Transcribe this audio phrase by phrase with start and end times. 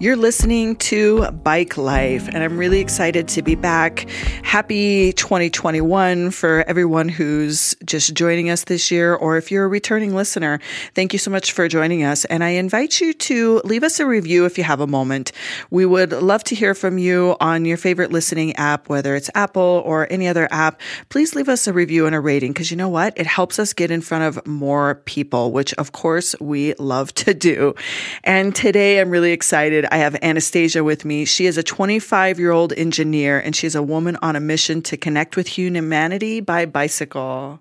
[0.00, 4.10] You're listening to Bike Life, and I'm really excited to be back.
[4.42, 10.12] Happy 2021 for everyone who's just joining us this year, or if you're a returning
[10.12, 10.58] listener,
[10.96, 12.24] thank you so much for joining us.
[12.24, 15.30] And I invite you to leave us a review if you have a moment.
[15.70, 19.80] We would love to hear from you on your favorite listening app, whether it's Apple
[19.86, 20.80] or any other app.
[21.08, 23.16] Please leave us a review and a rating because you know what?
[23.16, 27.32] It helps us get in front of more people, which of course we love to
[27.32, 27.76] do.
[28.24, 29.83] And today I'm really excited.
[29.90, 31.24] I have Anastasia with me.
[31.24, 34.96] She is a 25 year old engineer and she's a woman on a mission to
[34.96, 37.60] connect with humanity by bicycle.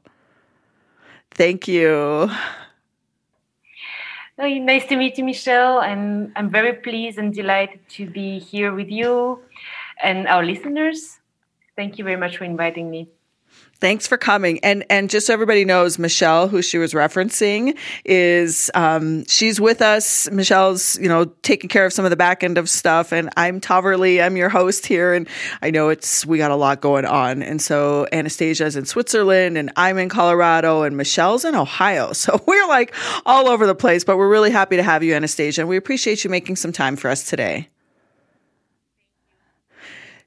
[1.31, 2.29] Thank you.
[4.37, 5.79] nice to meet you, Michelle.
[5.79, 9.39] I'm, I'm very pleased and delighted to be here with you
[10.03, 11.19] and our listeners.
[11.75, 13.09] Thank you very much for inviting me.
[13.83, 14.59] Thanks for coming.
[14.59, 19.81] And and just so everybody knows, Michelle, who she was referencing, is um, she's with
[19.81, 20.31] us.
[20.31, 23.11] Michelle's, you know, taking care of some of the back end of stuff.
[23.11, 24.21] And I'm Taverly.
[24.21, 25.13] I'm your host here.
[25.13, 25.27] And
[25.61, 27.43] I know it's we got a lot going on.
[27.43, 32.13] And so Anastasia's in Switzerland and I'm in Colorado and Michelle's in Ohio.
[32.23, 32.95] So we're like
[33.25, 35.59] all over the place, but we're really happy to have you, Anastasia.
[35.59, 37.67] And we appreciate you making some time for us today.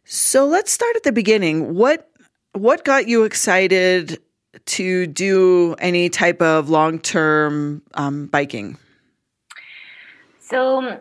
[0.04, 1.74] So let's start at the beginning.
[1.74, 2.10] What
[2.56, 4.20] what got you excited
[4.64, 8.78] to do any type of long-term um, biking?
[10.40, 11.00] So,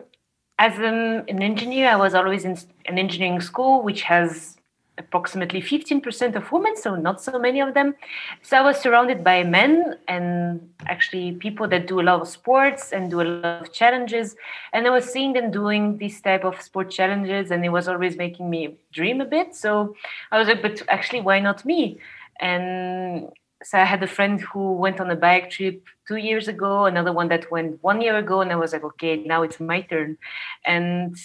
[0.58, 4.55] as an, an engineer, I was always in an engineering school, which has
[4.98, 7.94] approximately 15% of women, so not so many of them.
[8.42, 12.92] So I was surrounded by men and actually people that do a lot of sports
[12.92, 14.36] and do a lot of challenges.
[14.72, 18.16] And I was seeing them doing this type of sport challenges, and it was always
[18.16, 19.54] making me dream a bit.
[19.54, 19.94] So
[20.32, 21.98] I was like, but actually, why not me?
[22.40, 23.28] And
[23.62, 27.12] so I had a friend who went on a bike trip two years ago, another
[27.12, 30.18] one that went one year ago, and I was like, okay, now it's my turn.
[30.64, 31.16] And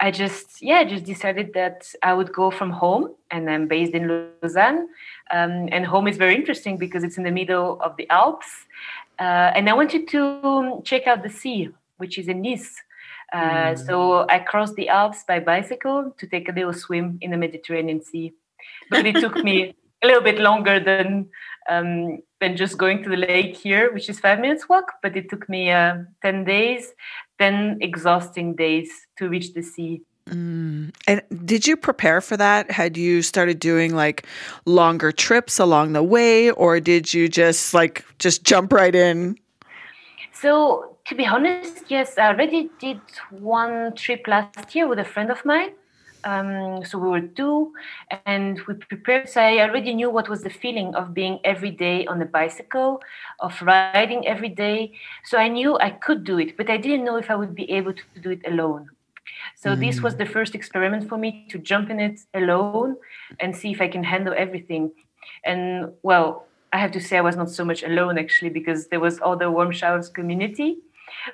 [0.00, 4.30] I just, yeah, just decided that I would go from home, and I'm based in
[4.42, 4.88] Lausanne.
[5.32, 8.46] Um, and home is very interesting because it's in the middle of the Alps.
[9.18, 12.80] Uh, and I wanted to check out the sea, which is in Nice.
[13.32, 13.86] Uh, mm.
[13.86, 18.02] So I crossed the Alps by bicycle to take a little swim in the Mediterranean
[18.02, 18.32] Sea.
[18.90, 21.28] But it took me a little bit longer than
[21.68, 24.92] um, than just going to the lake here, which is five minutes walk.
[25.02, 26.92] But it took me uh, ten days,
[27.38, 30.02] ten exhausting days to reach the sea.
[30.30, 30.94] Mm.
[31.06, 32.70] And did you prepare for that?
[32.70, 34.26] Had you started doing like
[34.66, 39.38] longer trips along the way, or did you just like just jump right in?
[40.32, 43.00] So, to be honest, yes, I already did
[43.30, 45.70] one trip last year with a friend of mine.
[46.28, 47.72] Um, so we were two,
[48.26, 49.30] and we prepared.
[49.30, 53.00] So I already knew what was the feeling of being every day on a bicycle,
[53.40, 54.92] of riding every day.
[55.24, 57.70] So I knew I could do it, but I didn't know if I would be
[57.70, 58.90] able to do it alone.
[59.56, 59.80] So mm.
[59.80, 62.96] this was the first experiment for me to jump in it alone
[63.40, 64.92] and see if I can handle everything.
[65.44, 66.44] And well,
[66.74, 69.36] I have to say I was not so much alone actually because there was all
[69.36, 70.78] the warm showers community,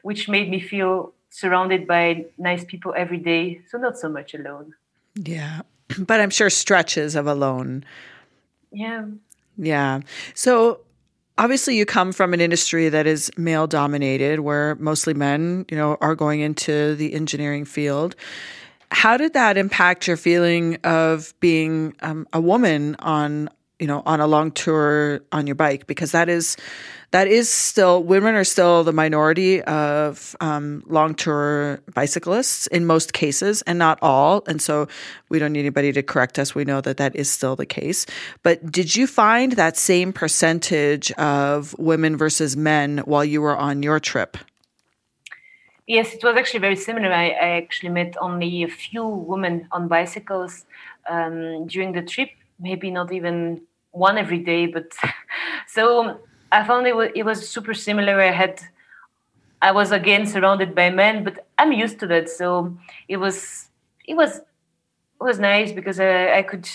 [0.03, 3.61] which made me feel surrounded by nice people every day.
[3.69, 4.75] So not so much alone.
[5.15, 5.63] Yeah.
[5.99, 7.85] But I'm sure stretches of alone.
[8.73, 9.05] Yeah.
[9.59, 10.01] Yeah.
[10.33, 10.81] So
[11.37, 15.99] obviously you come from an industry that is male dominated where mostly men, you know,
[16.01, 18.17] are going into the engineering field.
[18.91, 24.21] How did that impact your feeling of being um, a woman on you know on
[24.21, 26.57] a long tour on your bike because that is
[27.11, 33.13] that is still women are still the minority of um, long tour bicyclists in most
[33.13, 34.89] cases and not all and so
[35.29, 36.55] we don't need anybody to correct us.
[36.55, 38.05] We know that that is still the case.
[38.43, 43.83] But did you find that same percentage of women versus men while you were on
[43.83, 44.37] your trip?
[45.87, 47.13] Yes it was actually very similar.
[47.13, 50.65] I, I actually met only a few women on bicycles
[51.09, 53.61] um, during the trip maybe not even
[53.95, 54.93] one every day but
[55.69, 56.21] so
[56.53, 58.61] i found it was, it was super similar i had
[59.63, 62.77] i was again surrounded by men but i'm used to that so
[63.09, 63.69] it was
[64.07, 66.69] it was it was nice because i, I could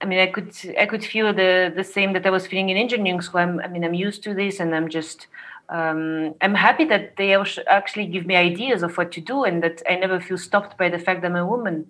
[0.00, 2.76] I mean, I could I could feel the the same that I was feeling in
[2.76, 3.40] engineering school.
[3.40, 5.26] I'm, I mean, I'm used to this, and I'm just
[5.70, 7.34] um, I'm happy that they
[7.66, 10.88] actually give me ideas of what to do, and that I never feel stopped by
[10.88, 11.86] the fact that I'm a woman.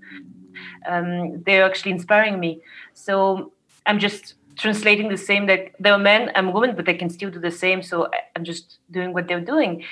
[0.89, 2.63] Um, they're actually inspiring me.
[2.95, 3.53] So
[3.89, 7.41] I'm just translating the same that they're men and woman, but they can still do
[7.41, 7.83] the same.
[7.83, 9.85] So I'm just doing what they're doing.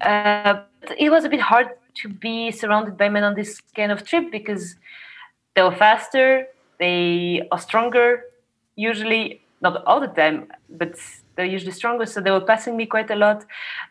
[0.00, 0.62] Uh,
[0.98, 1.68] it was a bit hard
[2.02, 4.76] to be surrounded by men on this kind of trip because
[5.54, 6.46] they were faster,
[6.80, 8.24] they are stronger,
[8.74, 10.94] usually not all the time, but
[11.36, 12.06] they're usually stronger.
[12.06, 13.44] So they were passing me quite a lot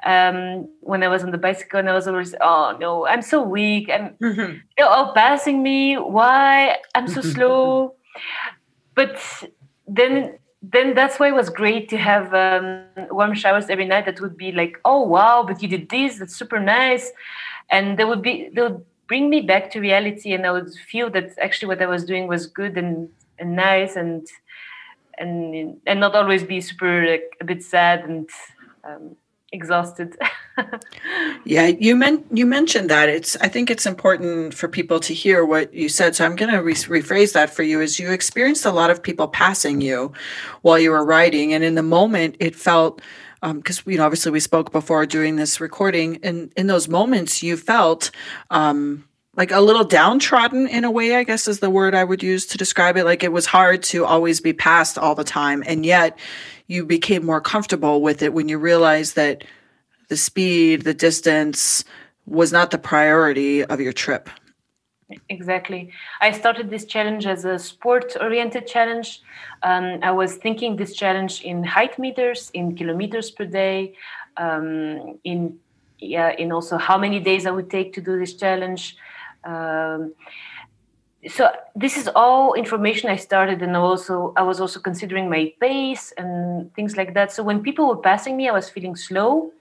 [0.06, 3.42] um, when I was on the bicycle, and I was always, oh no, I'm so
[3.42, 3.90] weak.
[3.90, 4.58] I'm, mm-hmm.
[4.78, 5.96] They're all passing me.
[5.96, 6.78] Why?
[6.96, 7.96] I'm so slow.
[8.96, 9.20] But
[9.88, 14.22] then then that's why it was great to have um, warm showers every night that
[14.22, 17.12] would be like oh wow but you did this that's super nice.
[17.70, 21.10] And they would be they would bring me back to reality and i would feel
[21.10, 23.10] that actually what i was doing was good and,
[23.40, 24.26] and nice and
[25.18, 28.30] and and not always be super like, a bit sad and
[28.84, 29.16] um,
[29.54, 30.18] exhausted.
[31.46, 33.08] yeah, you meant you mentioned that.
[33.08, 36.16] It's I think it's important for people to hear what you said.
[36.16, 37.80] So I'm going to re- rephrase that for you.
[37.80, 40.12] Is you experienced a lot of people passing you
[40.64, 43.02] while you were writing, and in the moment it felt
[43.42, 47.42] because um, you know obviously we spoke before doing this recording, and in those moments
[47.42, 48.12] you felt.
[48.50, 52.22] Um, like a little downtrodden in a way, I guess is the word I would
[52.22, 53.06] use to describe it.
[53.06, 55.64] Like it was hard to always be passed all the time.
[55.66, 56.18] And yet
[56.68, 59.44] you became more comfortable with it when you realized that
[60.10, 61.84] the speed, the distance
[62.26, 64.30] was not the priority of your trip.
[65.30, 65.92] Exactly.
[66.22, 69.22] I started this challenge as a sport oriented challenge.
[69.62, 73.96] Um, I was thinking this challenge in height meters, in kilometers per day,
[74.38, 75.60] um, in
[76.00, 78.98] yeah, in also how many days I would take to do this challenge.
[79.44, 80.14] Um,
[81.28, 86.14] so this is all information I started, and also I was also considering my pace
[86.18, 87.32] and things like that.
[87.32, 89.52] So when people were passing me, I was feeling slow.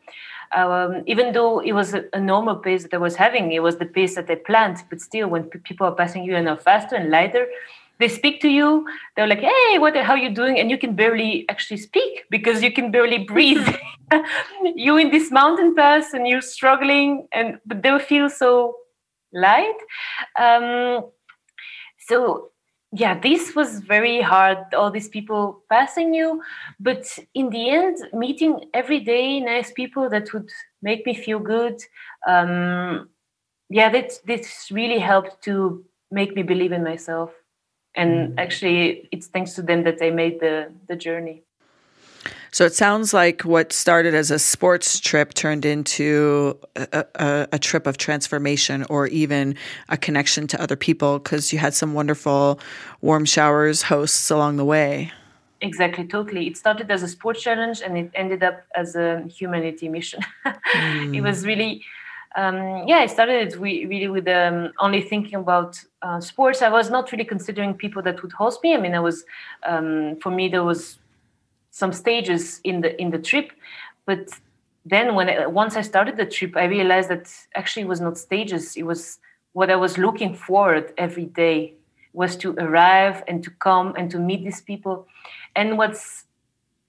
[0.54, 3.78] Um, even though it was a, a, normal pace that I was having, it was
[3.78, 4.82] the pace that I planned.
[4.90, 7.46] But still, when p- people are passing you and are faster and lighter,
[7.98, 8.86] they speak to you.
[9.16, 9.96] They're like, "Hey, what?
[9.96, 13.66] How you doing?" And you can barely actually speak because you can barely breathe.
[14.74, 18.76] you in this mountain pass and you're struggling, and but they feel so
[19.32, 19.78] light.
[20.38, 21.04] Um,
[21.98, 22.52] so
[22.92, 26.42] yeah this was very hard all these people passing you
[26.78, 30.50] but in the end meeting every day nice people that would
[30.82, 31.82] make me feel good
[32.28, 33.08] um,
[33.70, 37.30] yeah that this really helped to make me believe in myself
[37.96, 38.34] and mm.
[38.38, 41.42] actually it's thanks to them that i made the the journey
[42.52, 47.58] so it sounds like what started as a sports trip turned into a, a, a
[47.58, 49.56] trip of transformation or even
[49.88, 52.60] a connection to other people because you had some wonderful
[53.00, 55.10] warm showers hosts along the way.
[55.62, 56.46] Exactly, totally.
[56.46, 60.20] It started as a sports challenge and it ended up as a humanity mission.
[60.44, 61.14] mm.
[61.16, 61.82] It was really,
[62.36, 66.60] um, yeah, I started we, really with um, only thinking about uh, sports.
[66.60, 68.74] I was not really considering people that would host me.
[68.74, 69.24] I mean, I was,
[69.62, 70.98] um, for me, there was
[71.72, 73.50] some stages in the in the trip
[74.06, 74.28] but
[74.84, 77.26] then when I, once i started the trip i realized that
[77.56, 79.18] actually it was not stages it was
[79.52, 81.74] what i was looking forward every day
[82.12, 85.06] was to arrive and to come and to meet these people.
[85.56, 86.24] And what's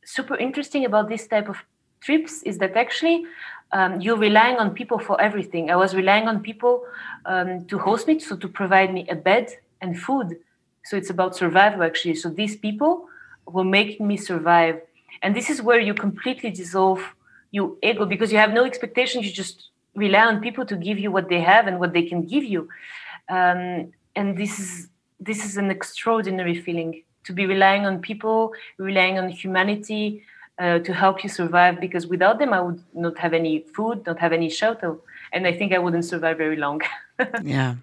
[0.03, 1.57] super interesting about this type of
[2.01, 3.25] trips is that actually
[3.71, 5.71] um, you're relying on people for everything.
[5.71, 6.83] I was relying on people
[7.25, 10.37] um, to host me so to provide me a bed and food.
[10.85, 12.15] So it's about survival actually.
[12.15, 13.07] So these people
[13.45, 14.81] were making me survive.
[15.21, 17.03] And this is where you completely dissolve
[17.51, 19.25] your ego because you have no expectations.
[19.25, 22.23] You just rely on people to give you what they have and what they can
[22.23, 22.67] give you.
[23.29, 24.87] Um, and this is
[25.19, 30.23] this is an extraordinary feeling to be relying on people, relying on humanity
[30.59, 31.79] uh, to help you survive.
[31.79, 34.97] Because without them, I would not have any food, not have any shelter,
[35.31, 36.81] and I think I wouldn't survive very long.
[37.43, 37.75] yeah.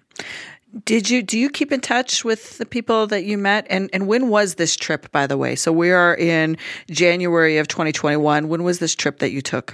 [0.85, 4.07] Did you do you keep in touch with the people that you met and and
[4.07, 5.55] when was this trip by the way?
[5.55, 6.57] So we are in
[6.89, 8.47] January of 2021.
[8.47, 9.73] When was this trip that you took?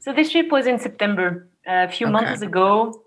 [0.00, 2.12] So this trip was in September, a few okay.
[2.12, 3.02] months ago.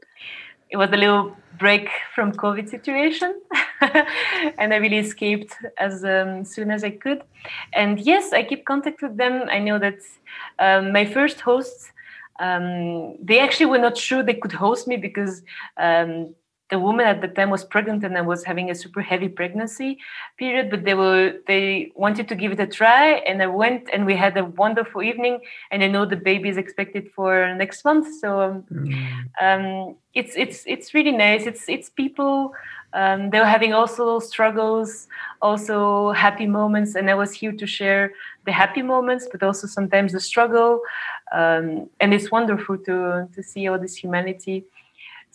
[0.69, 3.39] It was a little break from COVID situation,
[3.81, 7.23] and I really escaped as um, soon as I could.
[7.73, 9.47] And yes, I keep contact with them.
[9.49, 9.99] I know that
[10.59, 11.91] um, my first hosts,
[12.39, 15.41] um, they actually were not sure they could host me because
[15.77, 16.35] um,
[16.69, 19.99] the woman at the time was pregnant and I was having a super heavy pregnancy
[20.37, 24.05] period, but they were they wanted to give it a try, and I went and
[24.05, 25.39] we had a wonderful evening.
[25.71, 28.93] And I know the baby is expected for next month, so um, mm.
[29.41, 31.45] um, it's it's it's really nice.
[31.45, 32.53] It's it's people
[32.93, 35.07] Um, they were having also struggles,
[35.41, 35.77] also
[36.13, 38.03] happy moments, and I was here to share
[38.45, 40.79] the happy moments, but also sometimes the struggle.
[41.39, 44.63] Um, and it's wonderful to to see all this humanity.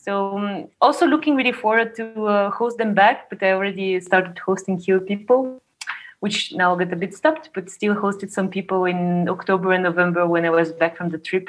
[0.03, 4.37] So um, also looking really forward to uh, host them back, but I already started
[4.37, 5.63] hosting here people,
[6.19, 10.27] which now got a bit stopped, but still hosted some people in October and November
[10.27, 11.49] when I was back from the trip,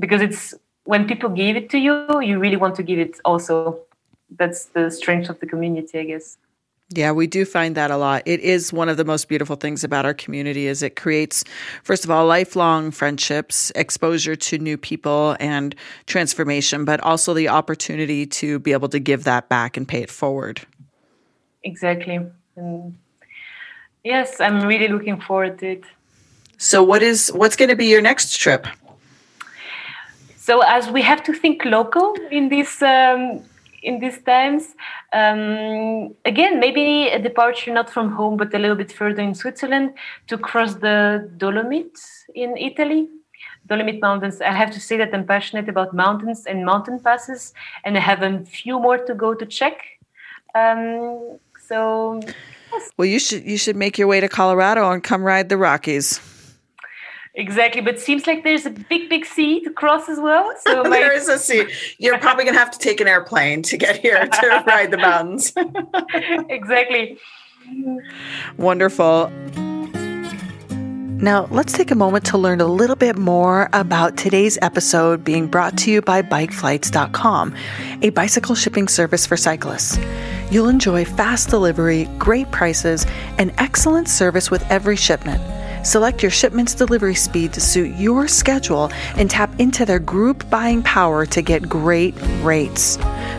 [0.00, 3.80] because it's when people give it to you, you really want to give it also.
[4.36, 6.38] That's the strength of the community, I guess.
[6.96, 8.22] Yeah, we do find that a lot.
[8.24, 11.42] It is one of the most beautiful things about our community is it creates
[11.82, 15.74] first of all lifelong friendships, exposure to new people and
[16.06, 20.10] transformation, but also the opportunity to be able to give that back and pay it
[20.10, 20.60] forward.
[21.64, 22.20] Exactly.
[22.54, 22.96] And
[24.04, 25.84] yes, I'm really looking forward to it.
[26.58, 28.68] So what is what's going to be your next trip?
[30.36, 33.42] So as we have to think local in this um,
[33.84, 34.74] in these times.
[35.12, 39.94] Um, again, maybe a departure not from home, but a little bit further in Switzerland
[40.26, 43.08] to cross the Dolomites in Italy.
[43.66, 44.40] Dolomite Mountains.
[44.42, 48.22] I have to say that I'm passionate about mountains and mountain passes, and I have
[48.22, 49.80] a few more to go to check.
[50.54, 52.20] Um, so,
[52.72, 52.90] yes.
[52.98, 56.20] well, you should you should make your way to Colorado and come ride the Rockies.
[57.36, 60.52] Exactly, but seems like there's a big, big sea to cross as well.
[60.60, 61.66] So there is a sea.
[61.98, 64.98] You're probably going to have to take an airplane to get here to ride the
[64.98, 65.52] mountains.
[66.48, 67.18] exactly.
[68.56, 69.32] Wonderful.
[71.24, 75.46] Now, let's take a moment to learn a little bit more about today's episode being
[75.46, 77.54] brought to you by bikeflights.com,
[78.02, 79.98] a bicycle shipping service for cyclists.
[80.50, 83.06] You'll enjoy fast delivery, great prices,
[83.38, 85.40] and excellent service with every shipment.
[85.84, 90.82] Select your shipment's delivery speed to suit your schedule and tap into their group buying
[90.82, 92.96] power to get great rates.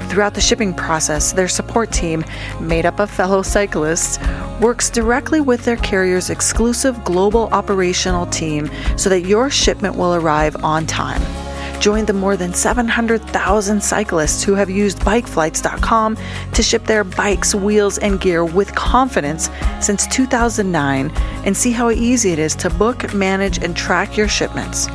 [0.09, 2.23] Throughout the shipping process, their support team,
[2.61, 4.19] made up of fellow cyclists,
[4.61, 10.55] works directly with their carrier's exclusive global operational team so that your shipment will arrive
[10.63, 11.44] on time.
[11.79, 16.17] Join the more than 700,000 cyclists who have used bikeflights.com
[16.53, 19.49] to ship their bikes, wheels, and gear with confidence
[19.81, 21.11] since 2009
[21.45, 24.87] and see how easy it is to book, manage, and track your shipments.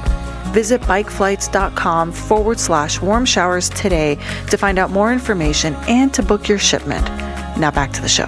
[0.48, 4.16] Visit bikeflights.com forward slash warm showers today
[4.50, 7.04] to find out more information and to book your shipment.
[7.56, 8.26] Now back to the show.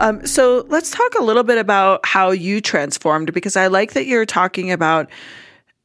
[0.00, 4.06] Um, so let's talk a little bit about how you transformed because I like that
[4.06, 5.10] you're talking about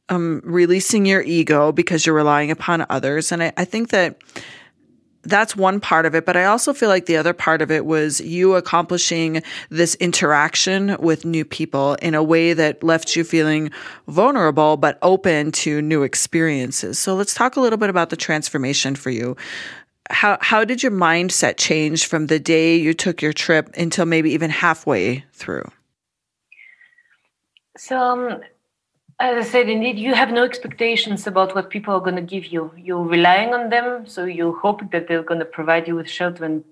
[0.08, 3.32] um, releasing your ego because you're relying upon others.
[3.32, 4.20] And I, I think that
[5.26, 6.24] that's one part of it.
[6.24, 10.96] But I also feel like the other part of it was you accomplishing this interaction
[11.00, 13.70] with new people in a way that left you feeling
[14.06, 16.98] vulnerable, but open to new experiences.
[16.98, 19.36] So let's talk a little bit about the transformation for you.
[20.08, 24.30] How, how did your mindset change from the day you took your trip until maybe
[24.30, 25.68] even halfway through?
[27.76, 28.40] So, um,
[29.18, 32.46] as I said, indeed, you have no expectations about what people are going to give
[32.46, 32.70] you.
[32.76, 36.44] You're relying on them, so you hope that they're going to provide you with shelter
[36.44, 36.64] and,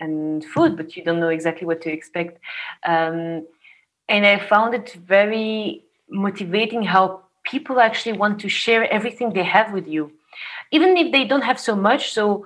[0.00, 2.40] and food, but you don't know exactly what to expect.
[2.84, 3.46] Um,
[4.08, 9.72] and I found it very motivating how people actually want to share everything they have
[9.72, 10.12] with you,
[10.72, 12.12] even if they don't have so much.
[12.12, 12.44] So,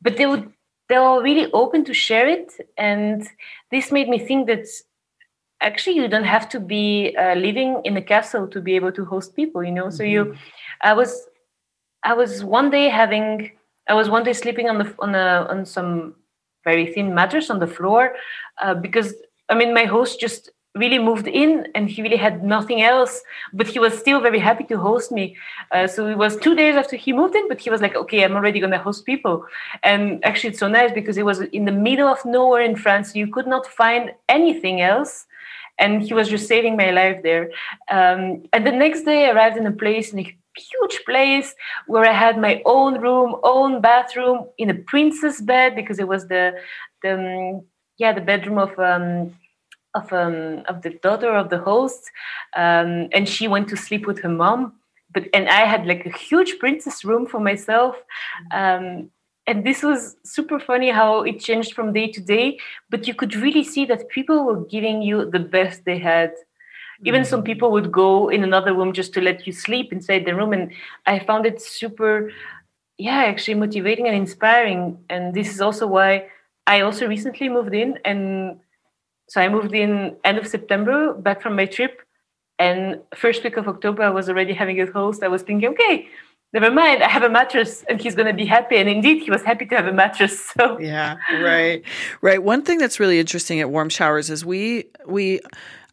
[0.00, 0.52] but they would
[0.88, 3.28] they're really open to share it, and
[3.70, 4.66] this made me think that
[5.60, 9.04] actually you don't have to be uh, living in a castle to be able to
[9.04, 9.96] host people you know mm-hmm.
[9.96, 10.40] so you mm-hmm.
[10.82, 11.28] i was
[12.04, 13.50] i was one day having
[13.88, 16.14] i was one day sleeping on the on a on some
[16.64, 18.14] very thin mattress on the floor
[18.62, 19.14] uh, because
[19.48, 23.22] i mean my host just really moved in and he really had nothing else
[23.54, 25.34] but he was still very happy to host me
[25.72, 28.24] uh, so it was two days after he moved in but he was like okay
[28.24, 29.46] i'm already going to host people
[29.82, 33.16] and actually it's so nice because it was in the middle of nowhere in france
[33.16, 35.24] you could not find anything else
[35.78, 37.50] and he was just saving my life there.
[37.90, 41.54] Um, and the next day, I arrived in a place in a huge place
[41.86, 46.28] where I had my own room, own bathroom, in a princess bed because it was
[46.28, 46.54] the
[47.02, 47.64] the um,
[47.98, 48.78] yeah the bedroom of.
[48.78, 49.34] Um,
[49.94, 52.10] of, um, of the daughter of the host,
[52.54, 54.74] um, and she went to sleep with her mom.
[55.12, 57.96] But and I had like a huge princess room for myself,
[58.52, 59.10] um,
[59.46, 62.58] and this was super funny how it changed from day to day
[62.90, 66.32] but you could really see that people were giving you the best they had.
[67.04, 67.44] Even some mm.
[67.44, 70.72] people would go in another room just to let you sleep inside the room and
[71.06, 72.30] i found it super
[72.98, 74.98] yeah actually motivating and inspiring.
[75.10, 76.28] And this is also why
[76.66, 78.58] i also recently moved in and
[79.28, 82.00] so i moved in end of september back from my trip
[82.58, 85.22] and first week of october i was already having a host.
[85.22, 86.08] I was thinking okay
[86.52, 89.30] never mind i have a mattress and he's going to be happy and indeed he
[89.30, 91.82] was happy to have a mattress so yeah right
[92.20, 95.40] right one thing that's really interesting at warm showers is we we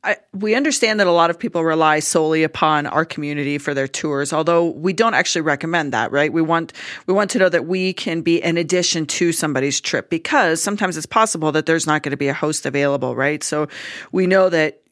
[0.06, 3.88] I, we understand that a lot of people rely solely upon our community for their
[3.88, 6.32] tours, although we don't actually recommend that, right?
[6.32, 6.74] We want
[7.08, 10.98] we want to know that we can be an addition to somebody's trip because sometimes
[10.98, 13.42] it's possible that there's not going to be a host available, right?
[13.44, 13.70] So
[14.12, 14.83] we know that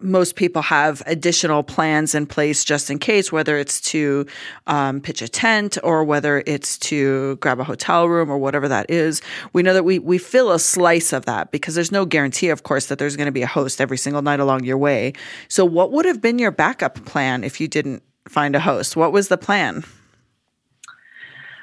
[0.00, 4.26] most people have additional plans in place just in case, whether it's to
[4.66, 8.88] um, pitch a tent or whether it's to grab a hotel room or whatever that
[8.90, 9.20] is.
[9.52, 12.62] We know that we we fill a slice of that because there's no guarantee, of
[12.62, 15.14] course, that there's going to be a host every single night along your way.
[15.48, 18.96] So, what would have been your backup plan if you didn't find a host?
[18.96, 19.84] What was the plan?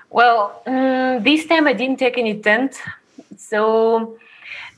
[0.10, 2.82] Well, um, this time I didn't take any tent,
[3.38, 4.18] so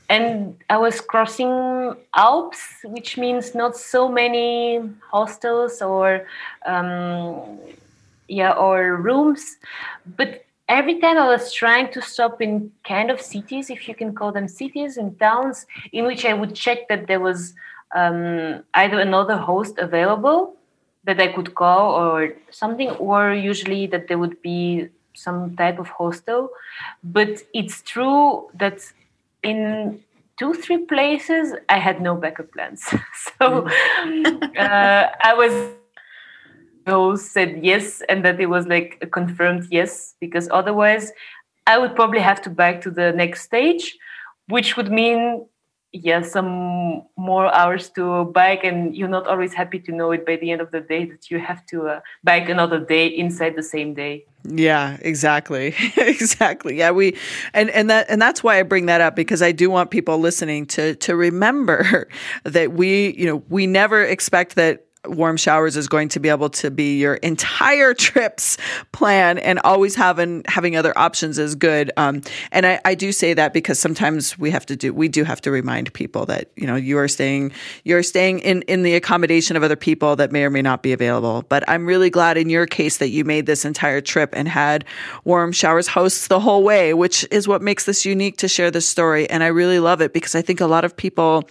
[0.08, 6.26] and I was crossing Alps, which means not so many hostels or
[6.64, 7.58] um,
[8.28, 9.56] yeah or rooms,
[10.16, 14.14] but every time I was trying to stop in kind of cities, if you can
[14.14, 17.54] call them cities and towns, in which I would check that there was
[17.94, 20.56] um, either another host available
[21.04, 25.88] that I could call or something, or usually that there would be some type of
[25.88, 26.50] hostel.
[27.02, 28.80] But it's true that
[29.48, 30.00] in
[30.38, 32.82] two three places i had no backup plans.
[33.38, 33.66] So
[34.66, 35.52] uh, i was
[36.86, 41.12] those said yes and that it was like a confirmed yes because otherwise
[41.66, 43.96] i would probably have to back to the next stage
[44.48, 45.46] which would mean
[45.92, 50.36] yeah some more hours to bike and you're not always happy to know it by
[50.36, 53.62] the end of the day that you have to uh, bike another day inside the
[53.62, 54.24] same day.
[54.44, 55.74] Yeah exactly.
[55.96, 56.76] Exactly.
[56.76, 57.16] Yeah we
[57.54, 60.18] and and that and that's why i bring that up because i do want people
[60.18, 62.08] listening to to remember
[62.44, 66.50] that we you know we never expect that warm showers is going to be able
[66.50, 68.58] to be your entire trips
[68.92, 71.90] plan and always having having other options is good.
[71.96, 75.24] Um, and I, I do say that because sometimes we have to do we do
[75.24, 77.52] have to remind people that you know you are staying
[77.84, 80.92] you're staying in in the accommodation of other people that may or may not be
[80.92, 81.44] available.
[81.48, 84.84] But i'm really glad in your case that you made this entire trip and had
[85.24, 88.86] warm showers hosts the whole way which is what makes this unique to share this
[88.86, 89.28] story.
[89.30, 91.48] And i really love it because i think a lot of people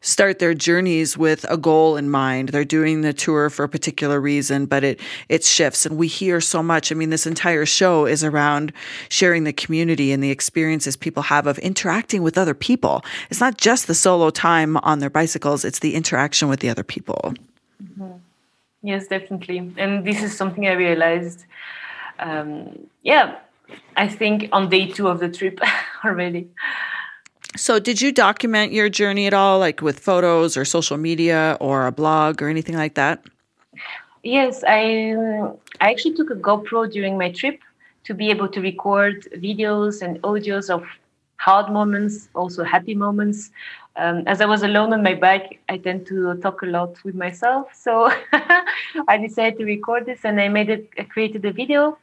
[0.00, 2.50] start their journeys with a goal in mind.
[2.50, 6.40] They're doing the tour for a particular reason, but it it shifts and we hear
[6.40, 6.90] so much.
[6.90, 8.72] I mean, this entire show is around
[9.08, 13.04] sharing the community and the experiences people have of interacting with other people.
[13.30, 16.84] It's not just the solo time on their bicycles, it's the interaction with the other
[16.84, 17.34] people.
[17.82, 18.18] Mm-hmm.
[18.82, 19.72] Yes, definitely.
[19.76, 21.44] And this is something I realized
[22.18, 23.38] um, yeah,
[23.96, 25.60] I think on day 2 of the trip
[26.04, 26.48] already.
[27.58, 31.88] So, did you document your journey at all, like with photos or social media or
[31.88, 33.24] a blog or anything like that?
[34.22, 35.12] Yes, I,
[35.80, 37.58] I actually took a GoPro during my trip
[38.04, 40.84] to be able to record videos and audios of
[41.38, 43.50] hard moments, also happy moments.
[43.96, 47.16] Um, as I was alone on my bike, I tend to talk a lot with
[47.16, 47.74] myself.
[47.74, 48.08] So
[49.08, 51.98] I decided to record this and I made it, I created a video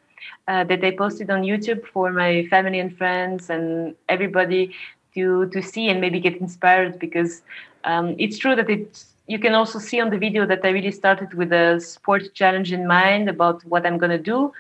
[0.47, 4.73] uh, that I posted on YouTube for my family and friends and everybody
[5.15, 7.41] to to see and maybe get inspired because
[7.83, 10.91] um, it's true that it's you can also see on the video that I really
[10.91, 14.53] started with a sport challenge in mind about what I'm gonna do,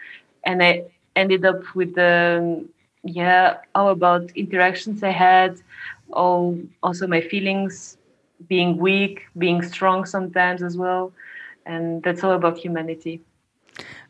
[0.43, 0.83] and I
[1.15, 2.65] ended up with the
[3.03, 5.61] yeah all about interactions I had,
[6.13, 7.97] oh also my feelings,
[8.47, 11.11] being weak, being strong sometimes as well,
[11.65, 13.21] and that's all about humanity.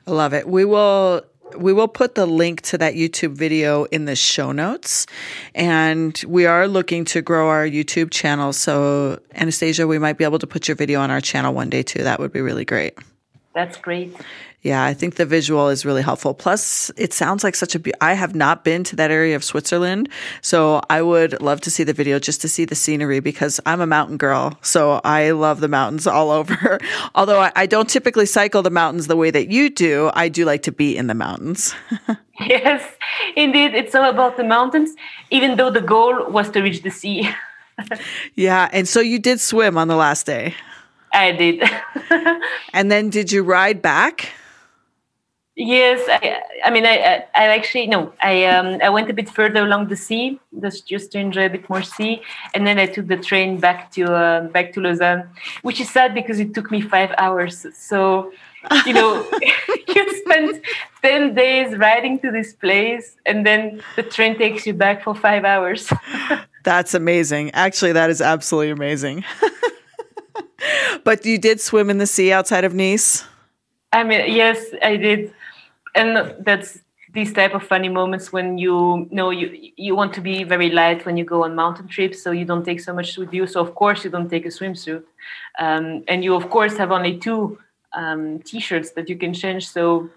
[0.08, 0.48] I love it.
[0.48, 1.24] We will
[1.58, 5.06] we will put the link to that YouTube video in the show notes.
[5.54, 8.54] And we are looking to grow our YouTube channel.
[8.54, 11.84] So, Anastasia, we might be able to put your video on our channel one day
[11.84, 12.04] too.
[12.04, 12.98] That would be really great.
[13.54, 14.16] That's great.
[14.66, 16.34] Yeah, I think the visual is really helpful.
[16.34, 17.80] Plus, it sounds like such a.
[17.80, 20.10] Be- I have not been to that area of Switzerland,
[20.42, 23.80] so I would love to see the video just to see the scenery because I'm
[23.80, 26.80] a mountain girl, so I love the mountains all over.
[27.14, 30.46] Although I, I don't typically cycle the mountains the way that you do, I do
[30.46, 31.76] like to be in the mountains.
[32.40, 32.82] yes,
[33.36, 34.96] indeed, it's all about the mountains.
[35.30, 37.30] Even though the goal was to reach the sea.
[38.34, 40.56] yeah, and so you did swim on the last day.
[41.14, 41.64] I did.
[42.74, 44.32] and then did you ride back?
[45.58, 49.64] Yes, I, I mean, I, I actually no, I um, I went a bit further
[49.64, 52.22] along the sea, just just to enjoy a bit more sea,
[52.54, 55.30] and then I took the train back to uh, back to Lausanne,
[55.62, 57.66] which is sad because it took me five hours.
[57.74, 58.34] So,
[58.86, 59.26] you know,
[59.96, 60.62] you spend
[61.02, 65.46] ten days riding to this place, and then the train takes you back for five
[65.46, 65.90] hours.
[66.66, 67.52] That's amazing.
[67.52, 69.24] Actually, that is absolutely amazing.
[71.06, 73.24] but you did swim in the sea outside of Nice.
[73.94, 75.34] I mean, yes, I did.
[75.96, 76.80] And that's
[77.14, 81.06] these type of funny moments when you know you you want to be very light
[81.06, 83.48] when you go on mountain trips so you don't take so much with you.
[83.48, 85.04] So of course you don't take a swimsuit.
[85.58, 87.58] Um, and you of course have only two
[87.94, 89.68] um, t-shirts that you can change.
[89.70, 90.10] So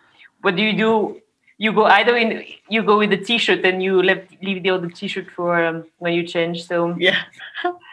[0.43, 1.23] what do you do?
[1.57, 4.91] You go either in you go with the t-shirt and you leave, leave the other
[4.91, 6.67] t-shirt for um, when you change.
[6.67, 7.23] So yeah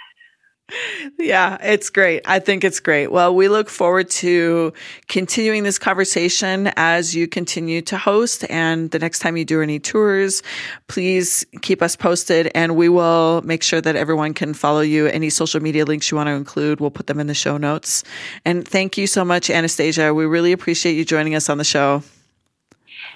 [1.19, 2.23] yeah, it's great.
[2.25, 3.11] I think it's great.
[3.11, 4.73] Well, we look forward to
[5.07, 8.45] continuing this conversation as you continue to host.
[8.49, 10.41] And the next time you do any tours,
[10.87, 15.05] please keep us posted and we will make sure that everyone can follow you.
[15.07, 18.03] Any social media links you want to include, we'll put them in the show notes.
[18.43, 20.13] And thank you so much, Anastasia.
[20.13, 22.01] We really appreciate you joining us on the show.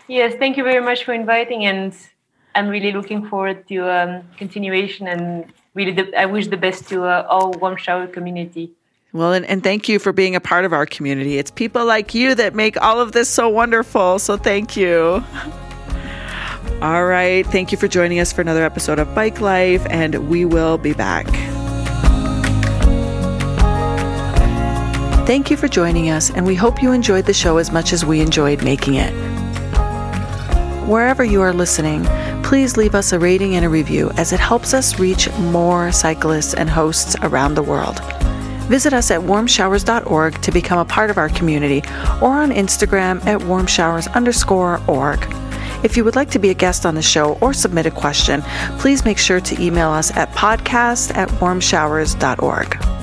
[0.07, 1.65] Yes, thank you very much for inviting.
[1.65, 1.95] And
[2.53, 7.05] I'm really looking forward to um, continuation and really, the, I wish the best to
[7.05, 8.71] uh, all warm shower community.
[9.13, 11.37] Well, and, and thank you for being a part of our community.
[11.37, 14.19] It's people like you that make all of this so wonderful.
[14.19, 15.23] So thank you.
[16.81, 17.45] All right.
[17.47, 20.93] Thank you for joining us for another episode of Bike Life, and we will be
[20.93, 21.27] back.
[25.27, 28.05] Thank you for joining us, and we hope you enjoyed the show as much as
[28.05, 29.11] we enjoyed making it.
[30.87, 32.05] Wherever you are listening,
[32.49, 36.55] please leave us a rating and a review as it helps us reach more cyclists
[36.55, 37.99] and hosts around the world.
[38.63, 41.83] Visit us at warmshowers.org to become a part of our community
[42.23, 45.19] or on Instagram at warmshowers underscore org.
[45.83, 48.41] If you would like to be a guest on the show or submit a question,
[48.79, 52.98] please make sure to email us at podcast at warmshowers.org.